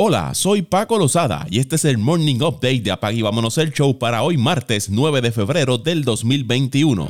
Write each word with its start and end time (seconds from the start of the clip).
Hola, 0.00 0.32
soy 0.32 0.62
Paco 0.62 0.96
Lozada 0.96 1.44
y 1.50 1.58
este 1.58 1.74
es 1.74 1.84
el 1.84 1.98
Morning 1.98 2.36
Update 2.36 2.82
de 2.82 2.92
Apag 2.92 3.14
y 3.14 3.22
Vámonos 3.22 3.58
el 3.58 3.72
Show 3.72 3.98
para 3.98 4.22
hoy 4.22 4.36
martes 4.36 4.88
9 4.90 5.20
de 5.20 5.32
febrero 5.32 5.76
del 5.76 6.04
2021. 6.04 7.08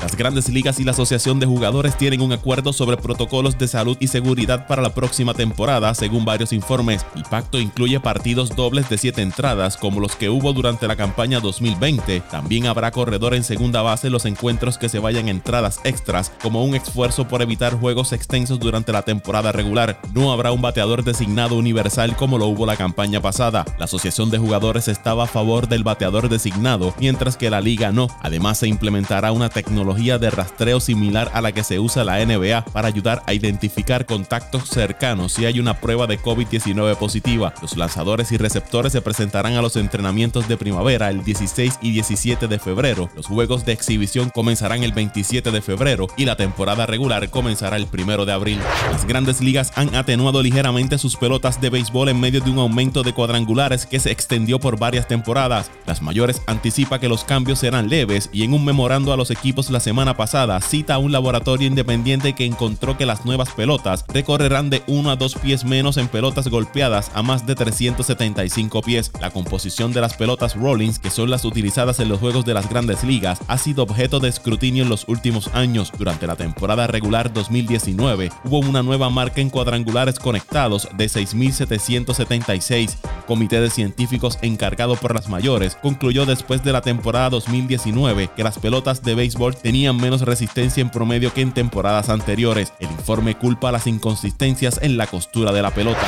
Las 0.00 0.16
grandes 0.16 0.48
ligas 0.48 0.78
y 0.78 0.84
la 0.84 0.92
Asociación 0.92 1.40
de 1.40 1.46
Jugadores 1.46 1.98
tienen 1.98 2.20
un 2.20 2.32
acuerdo 2.32 2.72
sobre 2.72 2.96
protocolos 2.96 3.58
de 3.58 3.66
salud 3.66 3.96
y 3.98 4.06
seguridad 4.06 4.68
para 4.68 4.80
la 4.80 4.94
próxima 4.94 5.34
temporada, 5.34 5.92
según 5.92 6.24
varios 6.24 6.52
informes. 6.52 7.04
El 7.16 7.24
pacto 7.24 7.58
incluye 7.58 7.98
partidos 7.98 8.54
dobles 8.54 8.88
de 8.88 8.96
siete 8.96 9.22
entradas, 9.22 9.76
como 9.76 9.98
los 9.98 10.14
que 10.14 10.30
hubo 10.30 10.52
durante 10.52 10.86
la 10.86 10.94
campaña 10.94 11.40
2020. 11.40 12.20
También 12.30 12.66
habrá 12.66 12.92
corredor 12.92 13.34
en 13.34 13.42
segunda 13.42 13.82
base 13.82 14.08
los 14.08 14.24
encuentros 14.24 14.78
que 14.78 14.88
se 14.88 15.00
vayan 15.00 15.28
entradas 15.28 15.80
extras, 15.82 16.30
como 16.42 16.62
un 16.62 16.76
esfuerzo 16.76 17.26
por 17.26 17.42
evitar 17.42 17.74
juegos 17.74 18.12
extensos 18.12 18.60
durante 18.60 18.92
la 18.92 19.02
temporada 19.02 19.50
regular. 19.50 20.00
No 20.14 20.32
habrá 20.32 20.52
un 20.52 20.62
bateador 20.62 21.02
designado 21.02 21.56
universal 21.56 22.14
como 22.14 22.38
lo 22.38 22.46
hubo 22.46 22.66
la 22.66 22.76
campaña 22.76 23.20
pasada. 23.20 23.64
La 23.78 23.86
Asociación 23.86 24.30
de 24.30 24.38
Jugadores 24.38 24.86
estaba 24.86 25.24
a 25.24 25.28
favor 25.28 25.66
del 25.66 25.82
bateador 25.82 26.28
designado, 26.28 26.94
mientras 27.00 27.36
que 27.36 27.50
la 27.50 27.60
liga 27.60 27.90
no. 27.90 28.06
Además, 28.22 28.58
se 28.58 28.68
implementará 28.68 29.32
una 29.32 29.48
tecnología 29.48 29.87
de 29.94 30.30
rastreo 30.30 30.80
similar 30.80 31.30
a 31.32 31.40
la 31.40 31.52
que 31.52 31.64
se 31.64 31.80
usa 31.80 32.04
la 32.04 32.24
NBA 32.24 32.64
para 32.66 32.88
ayudar 32.88 33.22
a 33.26 33.34
identificar 33.34 34.06
contactos 34.06 34.68
cercanos 34.68 35.32
si 35.32 35.46
hay 35.46 35.58
una 35.60 35.80
prueba 35.80 36.06
de 36.06 36.20
COVID-19 36.20 36.96
positiva. 36.96 37.54
Los 37.62 37.76
lanzadores 37.76 38.30
y 38.30 38.36
receptores 38.36 38.92
se 38.92 39.00
presentarán 39.00 39.54
a 39.54 39.62
los 39.62 39.76
entrenamientos 39.76 40.46
de 40.46 40.56
primavera 40.56 41.08
el 41.10 41.24
16 41.24 41.78
y 41.82 41.90
17 41.92 42.48
de 42.48 42.58
febrero. 42.58 43.10
Los 43.16 43.26
juegos 43.26 43.64
de 43.64 43.72
exhibición 43.72 44.30
comenzarán 44.30 44.84
el 44.84 44.92
27 44.92 45.50
de 45.50 45.62
febrero 45.62 46.06
y 46.16 46.26
la 46.26 46.36
temporada 46.36 46.86
regular 46.86 47.28
comenzará 47.30 47.76
el 47.76 47.88
1 47.92 48.26
de 48.26 48.32
abril. 48.32 48.58
Las 48.92 49.06
grandes 49.06 49.40
ligas 49.40 49.72
han 49.74 49.94
atenuado 49.94 50.42
ligeramente 50.42 50.98
sus 50.98 51.16
pelotas 51.16 51.60
de 51.60 51.70
béisbol 51.70 52.10
en 52.10 52.20
medio 52.20 52.40
de 52.40 52.50
un 52.50 52.58
aumento 52.58 53.02
de 53.02 53.14
cuadrangulares 53.14 53.86
que 53.86 54.00
se 54.00 54.12
extendió 54.12 54.60
por 54.60 54.78
varias 54.78 55.08
temporadas. 55.08 55.70
Las 55.86 56.02
mayores 56.02 56.42
anticipa 56.46 57.00
que 57.00 57.08
los 57.08 57.24
cambios 57.24 57.58
serán 57.58 57.88
leves 57.88 58.30
y 58.32 58.44
en 58.44 58.52
un 58.52 58.64
memorando 58.64 59.12
a 59.12 59.16
los 59.16 59.30
equipos 59.30 59.70
la 59.78 59.84
semana 59.84 60.16
pasada 60.16 60.60
cita 60.60 60.94
a 60.94 60.98
un 60.98 61.12
laboratorio 61.12 61.68
independiente 61.68 62.32
que 62.32 62.44
encontró 62.44 62.98
que 62.98 63.06
las 63.06 63.24
nuevas 63.24 63.50
pelotas 63.52 64.04
recorrerán 64.08 64.70
de 64.70 64.82
1 64.88 65.08
a 65.08 65.14
2 65.14 65.36
pies 65.36 65.64
menos 65.64 65.98
en 65.98 66.08
pelotas 66.08 66.48
golpeadas 66.48 67.12
a 67.14 67.22
más 67.22 67.46
de 67.46 67.54
375 67.54 68.82
pies. 68.82 69.12
La 69.20 69.30
composición 69.30 69.92
de 69.92 70.00
las 70.00 70.14
pelotas 70.14 70.56
Rollins, 70.56 70.98
que 70.98 71.10
son 71.10 71.30
las 71.30 71.44
utilizadas 71.44 72.00
en 72.00 72.08
los 72.08 72.18
juegos 72.18 72.44
de 72.44 72.54
las 72.54 72.68
grandes 72.68 73.04
ligas, 73.04 73.38
ha 73.46 73.56
sido 73.56 73.84
objeto 73.84 74.18
de 74.18 74.28
escrutinio 74.30 74.82
en 74.82 74.88
los 74.88 75.06
últimos 75.06 75.46
años. 75.54 75.92
Durante 75.96 76.26
la 76.26 76.34
temporada 76.34 76.88
regular 76.88 77.32
2019 77.32 78.32
hubo 78.46 78.58
una 78.58 78.82
nueva 78.82 79.10
marca 79.10 79.40
en 79.40 79.48
cuadrangulares 79.48 80.18
conectados 80.18 80.88
de 80.96 81.06
6.776. 81.06 82.96
comité 83.28 83.60
de 83.60 83.70
científicos 83.70 84.40
encargado 84.42 84.96
por 84.96 85.14
las 85.14 85.28
mayores 85.28 85.76
concluyó 85.80 86.26
después 86.26 86.64
de 86.64 86.72
la 86.72 86.80
temporada 86.80 87.30
2019 87.30 88.30
que 88.34 88.42
las 88.42 88.58
pelotas 88.58 89.02
de 89.02 89.14
béisbol 89.14 89.56
tenían 89.68 89.98
menos 89.98 90.22
resistencia 90.22 90.80
en 90.80 90.88
promedio 90.88 91.34
que 91.34 91.42
en 91.42 91.52
temporadas 91.52 92.08
anteriores. 92.08 92.72
El 92.80 92.90
informe 92.90 93.36
culpa 93.36 93.70
las 93.70 93.86
inconsistencias 93.86 94.80
en 94.80 94.96
la 94.96 95.06
costura 95.06 95.52
de 95.52 95.60
la 95.60 95.70
pelota. 95.70 96.06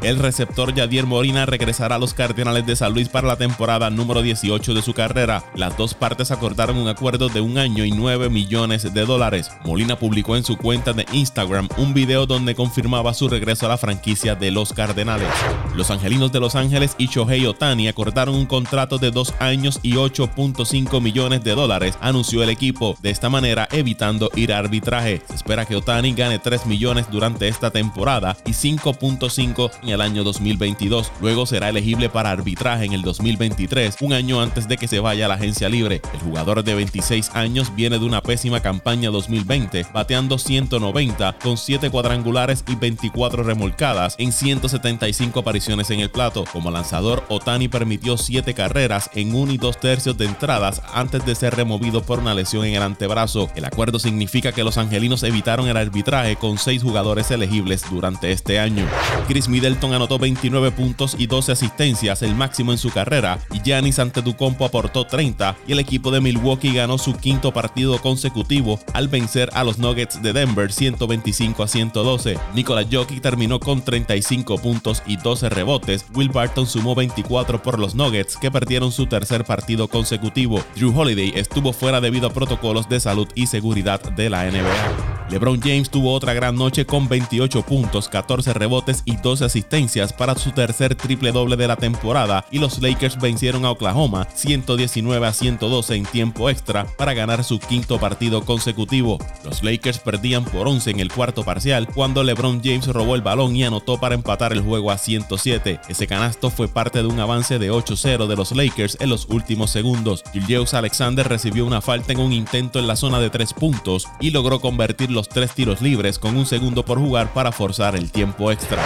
El 0.00 0.20
receptor 0.20 0.72
Yadier 0.72 1.06
Morina 1.06 1.44
regresará 1.44 1.96
a 1.96 1.98
los 1.98 2.14
Cardenales 2.14 2.64
de 2.64 2.76
San 2.76 2.94
Luis 2.94 3.08
para 3.08 3.26
la 3.26 3.36
temporada 3.36 3.90
número 3.90 4.22
18 4.22 4.72
de 4.72 4.80
su 4.80 4.94
carrera. 4.94 5.42
Las 5.56 5.76
dos 5.76 5.94
partes 5.94 6.30
acordaron 6.30 6.78
un 6.78 6.86
acuerdo 6.86 7.28
de 7.28 7.40
un 7.40 7.58
año 7.58 7.84
y 7.84 7.90
9 7.90 8.30
millones 8.30 8.94
de 8.94 9.04
dólares. 9.04 9.50
Molina 9.64 9.98
publicó 9.98 10.36
en 10.36 10.44
su 10.44 10.56
cuenta 10.56 10.92
de 10.92 11.04
Instagram 11.12 11.68
un 11.78 11.94
video 11.94 12.26
donde 12.26 12.54
confirmaba 12.54 13.12
su 13.12 13.28
regreso 13.28 13.66
a 13.66 13.70
la 13.70 13.76
franquicia 13.76 14.36
de 14.36 14.52
los 14.52 14.72
Cardenales. 14.72 15.28
Los 15.74 15.90
Angelinos 15.90 16.30
de 16.30 16.40
Los 16.40 16.54
Ángeles 16.54 16.94
y 16.96 17.08
Shohei 17.08 17.44
Otani 17.46 17.88
acordaron 17.88 18.36
un 18.36 18.46
contrato 18.46 18.98
de 18.98 19.10
dos 19.10 19.34
años 19.40 19.80
y 19.82 19.94
8.5 19.94 21.00
millones 21.00 21.42
de 21.42 21.56
dólares, 21.56 21.98
anunció 22.00 22.44
el 22.44 22.50
equipo 22.50 22.96
de 23.02 23.10
esta 23.10 23.30
manera 23.30 23.66
evitando 23.72 24.30
ir 24.36 24.52
a 24.52 24.58
arbitraje. 24.58 25.22
Se 25.28 25.34
espera 25.34 25.66
que 25.66 25.74
Otani 25.74 26.12
gane 26.12 26.38
3 26.38 26.66
millones 26.66 27.06
durante 27.10 27.48
esta 27.48 27.72
temporada 27.72 28.36
y 28.46 28.50
5.5 28.50 29.70
el 29.90 30.00
año 30.00 30.24
2022. 30.24 31.12
Luego 31.20 31.46
será 31.46 31.68
elegible 31.68 32.08
para 32.08 32.30
arbitraje 32.30 32.84
en 32.84 32.92
el 32.92 33.02
2023, 33.02 33.96
un 34.00 34.12
año 34.12 34.40
antes 34.40 34.68
de 34.68 34.76
que 34.76 34.88
se 34.88 35.00
vaya 35.00 35.26
a 35.26 35.28
la 35.28 35.34
agencia 35.34 35.68
libre. 35.68 36.02
El 36.12 36.20
jugador 36.20 36.62
de 36.64 36.74
26 36.74 37.30
años 37.34 37.74
viene 37.74 37.98
de 37.98 38.04
una 38.04 38.22
pésima 38.22 38.60
campaña 38.60 39.10
2020, 39.10 39.86
bateando 39.92 40.38
190 40.38 41.38
con 41.42 41.56
7 41.56 41.90
cuadrangulares 41.90 42.64
y 42.68 42.74
24 42.74 43.42
remolcadas 43.42 44.14
en 44.18 44.32
175 44.32 45.40
apariciones 45.40 45.90
en 45.90 46.00
el 46.00 46.10
plato. 46.10 46.44
Como 46.52 46.70
lanzador, 46.70 47.24
Otani 47.28 47.68
permitió 47.68 48.16
7 48.16 48.54
carreras 48.54 49.10
en 49.14 49.34
1 49.34 49.52
y 49.52 49.58
2 49.58 49.80
tercios 49.80 50.18
de 50.18 50.26
entradas 50.26 50.82
antes 50.92 51.24
de 51.24 51.34
ser 51.34 51.54
removido 51.54 52.02
por 52.02 52.18
una 52.18 52.34
lesión 52.34 52.64
en 52.64 52.74
el 52.74 52.82
antebrazo. 52.82 53.50
El 53.54 53.64
acuerdo 53.64 53.98
significa 53.98 54.52
que 54.52 54.64
los 54.64 54.78
angelinos 54.78 55.22
evitaron 55.22 55.68
el 55.68 55.76
arbitraje 55.76 56.36
con 56.36 56.58
seis 56.58 56.82
jugadores 56.82 57.30
elegibles 57.30 57.84
durante 57.90 58.32
este 58.32 58.58
año. 58.58 58.86
Chris 59.26 59.48
Middleton 59.48 59.77
anotó 59.86 60.18
29 60.18 60.72
puntos 60.72 61.14
y 61.18 61.26
12 61.26 61.52
asistencias, 61.52 62.22
el 62.22 62.34
máximo 62.34 62.72
en 62.72 62.78
su 62.78 62.90
carrera, 62.90 63.38
Giannis 63.64 63.98
Antetokounmpo 63.98 64.64
aportó 64.64 65.06
30 65.06 65.56
y 65.66 65.72
el 65.72 65.78
equipo 65.78 66.10
de 66.10 66.20
Milwaukee 66.20 66.74
ganó 66.74 66.98
su 66.98 67.14
quinto 67.14 67.52
partido 67.52 67.98
consecutivo 67.98 68.80
al 68.92 69.08
vencer 69.08 69.48
a 69.54 69.64
los 69.64 69.78
Nuggets 69.78 70.20
de 70.20 70.32
Denver 70.32 70.72
125 70.72 71.62
a 71.62 71.68
112. 71.68 72.38
Nikola 72.54 72.84
Jokic 72.90 73.22
terminó 73.22 73.60
con 73.60 73.82
35 73.82 74.58
puntos 74.58 75.02
y 75.06 75.16
12 75.16 75.48
rebotes. 75.48 76.06
Will 76.14 76.30
Barton 76.30 76.66
sumó 76.66 76.94
24 76.94 77.62
por 77.62 77.78
los 77.78 77.94
Nuggets 77.94 78.36
que 78.36 78.50
perdieron 78.50 78.92
su 78.92 79.06
tercer 79.06 79.44
partido 79.44 79.88
consecutivo. 79.88 80.62
Drew 80.76 80.98
Holiday 80.98 81.32
estuvo 81.36 81.72
fuera 81.72 82.00
debido 82.00 82.26
a 82.26 82.32
protocolos 82.32 82.88
de 82.88 83.00
salud 83.00 83.28
y 83.34 83.46
seguridad 83.46 84.00
de 84.02 84.30
la 84.30 84.44
NBA. 84.50 85.17
LeBron 85.30 85.60
James 85.60 85.90
tuvo 85.90 86.14
otra 86.14 86.32
gran 86.32 86.56
noche 86.56 86.86
con 86.86 87.08
28 87.08 87.62
puntos, 87.62 88.08
14 88.08 88.54
rebotes 88.54 89.02
y 89.04 89.16
12 89.16 89.44
asistencias 89.44 90.12
para 90.12 90.34
su 90.34 90.52
tercer 90.52 90.94
triple 90.94 91.32
doble 91.32 91.56
de 91.56 91.68
la 91.68 91.76
temporada 91.76 92.46
y 92.50 92.58
los 92.58 92.80
Lakers 92.80 93.20
vencieron 93.20 93.64
a 93.64 93.70
Oklahoma 93.70 94.26
119 94.34 95.26
a 95.26 95.32
112 95.32 95.94
en 95.96 96.04
tiempo 96.06 96.48
extra 96.48 96.86
para 96.96 97.12
ganar 97.12 97.44
su 97.44 97.58
quinto 97.58 97.98
partido 97.98 98.44
consecutivo. 98.44 99.18
Los 99.44 99.62
Lakers 99.62 99.98
perdían 99.98 100.44
por 100.44 100.66
11 100.66 100.90
en 100.92 101.00
el 101.00 101.12
cuarto 101.12 101.44
parcial 101.44 101.88
cuando 101.88 102.22
LeBron 102.22 102.62
James 102.64 102.86
robó 102.86 103.14
el 103.14 103.22
balón 103.22 103.54
y 103.54 103.64
anotó 103.64 104.00
para 104.00 104.14
empatar 104.14 104.52
el 104.52 104.62
juego 104.62 104.90
a 104.90 104.98
107. 104.98 105.80
Ese 105.88 106.06
canasto 106.06 106.50
fue 106.50 106.68
parte 106.68 107.02
de 107.02 107.08
un 107.08 107.20
avance 107.20 107.58
de 107.58 107.70
8-0 107.70 108.26
de 108.26 108.36
los 108.36 108.52
Lakers 108.52 108.96
en 109.00 109.10
los 109.10 109.26
últimos 109.28 109.70
segundos. 109.70 110.24
Julius 110.32 110.72
Alexander 110.72 111.28
recibió 111.28 111.66
una 111.66 111.82
falta 111.82 112.12
en 112.12 112.20
un 112.20 112.32
intento 112.32 112.78
en 112.78 112.86
la 112.86 112.96
zona 112.96 113.20
de 113.20 113.30
3 113.30 113.52
puntos 113.52 114.06
y 114.20 114.30
logró 114.30 114.60
convertir 114.60 115.10
los 115.18 115.28
tres 115.28 115.52
tiros 115.52 115.82
libres 115.82 116.16
con 116.16 116.36
un 116.36 116.46
segundo 116.46 116.84
por 116.84 117.00
jugar 117.00 117.32
para 117.32 117.50
forzar 117.50 117.96
el 117.96 118.12
tiempo 118.12 118.52
extra. 118.52 118.80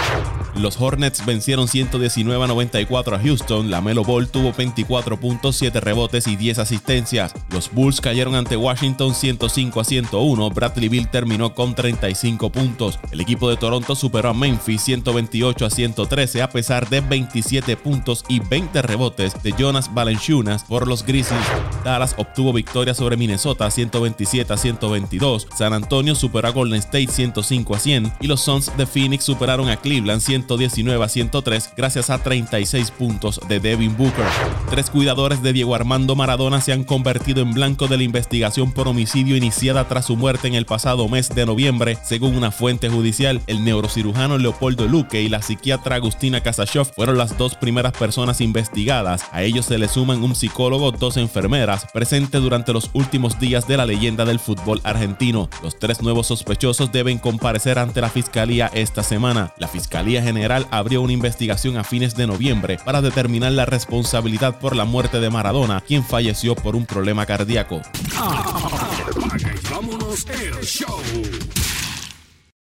Los 0.55 0.81
Hornets 0.81 1.23
vencieron 1.23 1.67
119 1.67 2.43
a 2.43 2.47
94 2.47 3.15
a 3.15 3.19
Houston, 3.19 3.69
la 3.69 3.81
Melo 3.81 4.03
Ball 4.03 4.27
tuvo 4.27 4.51
24 4.51 5.19
puntos, 5.19 5.57
7 5.57 5.79
rebotes 5.79 6.25
y 6.25 6.35
10 6.35 6.57
asistencias. 6.57 7.33
Los 7.51 7.71
Bulls 7.71 8.01
cayeron 8.01 8.33
ante 8.33 8.57
Washington 8.57 9.13
105 9.13 9.79
a 9.79 9.83
101, 9.83 10.49
Bradley 10.49 10.89
Bill 10.89 11.07
terminó 11.07 11.53
con 11.53 11.75
35 11.75 12.51
puntos. 12.51 12.97
El 13.11 13.21
equipo 13.21 13.47
de 13.47 13.57
Toronto 13.57 13.93
superó 13.95 14.29
a 14.29 14.33
Memphis 14.33 14.81
128 14.81 15.67
a 15.67 15.69
113 15.69 16.41
a 16.41 16.49
pesar 16.49 16.89
de 16.89 17.01
27 17.01 17.77
puntos 17.77 18.25
y 18.27 18.39
20 18.39 18.81
rebotes 18.81 19.41
de 19.43 19.51
Jonas 19.51 19.93
Valanciunas 19.93 20.63
por 20.63 20.87
los 20.87 21.05
Grizzlies. 21.05 21.45
Dallas 21.83 22.15
obtuvo 22.17 22.53
victoria 22.53 22.95
sobre 22.95 23.17
Minnesota 23.17 23.69
127 23.69 24.51
a 24.51 24.57
122, 24.57 25.47
San 25.55 25.73
Antonio 25.73 26.15
superó 26.23 26.47
a 26.47 26.51
Golden 26.51 26.79
State 26.79 27.07
105 27.07 27.75
a 27.75 27.79
100 27.79 28.13
y 28.21 28.27
los 28.27 28.39
Suns 28.39 28.71
de 28.77 28.85
Phoenix 28.85 29.25
superaron 29.25 29.67
a 29.67 29.75
Cleveland 29.75 30.21
119 30.21 31.03
a 31.03 31.09
103 31.09 31.71
gracias 31.75 32.09
a 32.09 32.23
36 32.23 32.91
puntos 32.91 33.41
de 33.49 33.59
Devin 33.59 33.97
Booker. 33.97 34.23
Tres 34.69 34.89
cuidadores 34.89 35.43
de 35.43 35.51
Diego 35.51 35.75
Armando 35.75 36.15
Maradona 36.15 36.61
se 36.61 36.71
han 36.71 36.85
convertido 36.85 37.41
en 37.41 37.53
blanco 37.53 37.87
de 37.87 37.97
la 37.97 38.03
investigación 38.03 38.71
por 38.71 38.87
homicidio 38.87 39.35
iniciada 39.35 39.85
tras 39.89 40.05
su 40.05 40.15
muerte 40.15 40.47
en 40.47 40.53
el 40.53 40.65
pasado 40.65 41.09
mes 41.09 41.27
de 41.27 41.45
noviembre, 41.45 41.97
según 42.05 42.37
una 42.37 42.51
fuente 42.51 42.87
judicial. 42.87 43.41
El 43.47 43.65
neurocirujano 43.65 44.37
Leopoldo 44.37 44.87
Luque 44.87 45.21
y 45.21 45.27
la 45.27 45.41
psiquiatra 45.41 45.97
Agustina 45.97 46.39
Kasachov 46.39 46.87
fueron 46.95 47.17
las 47.17 47.37
dos 47.37 47.55
primeras 47.55 47.91
personas 47.91 48.39
investigadas. 48.39 49.25
A 49.33 49.43
ellos 49.43 49.65
se 49.65 49.77
le 49.77 49.89
suman 49.89 50.23
un 50.23 50.35
psicólogo, 50.35 50.93
dos 50.93 51.17
enfermeras, 51.17 51.85
presentes 51.91 52.41
durante 52.41 52.71
los 52.71 52.89
últimos 52.93 53.39
días 53.41 53.67
de 53.67 53.75
la 53.75 53.85
leyenda 53.85 54.23
del 54.23 54.39
fútbol 54.39 54.79
argentino. 54.85 55.49
Los 55.61 55.79
tres 55.79 56.01
nuevos 56.01 56.12
sospechosos 56.21 56.91
deben 56.91 57.17
comparecer 57.17 57.79
ante 57.79 58.01
la 58.01 58.09
fiscalía 58.09 58.69
esta 58.73 59.01
semana. 59.01 59.53
La 59.57 59.67
Fiscalía 59.67 60.21
General 60.21 60.67
abrió 60.69 61.01
una 61.01 61.13
investigación 61.13 61.77
a 61.77 61.83
fines 61.83 62.15
de 62.15 62.27
noviembre 62.27 62.77
para 62.85 63.01
determinar 63.01 63.53
la 63.53 63.65
responsabilidad 63.65 64.59
por 64.59 64.75
la 64.75 64.85
muerte 64.85 65.19
de 65.19 65.31
Maradona, 65.31 65.81
quien 65.81 66.03
falleció 66.03 66.53
por 66.53 66.75
un 66.75 66.85
problema 66.85 67.25
cardíaco. 67.25 67.81
show. 70.61 71.72